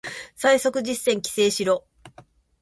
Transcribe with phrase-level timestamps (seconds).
[0.35, 1.85] 最速実践規制しろ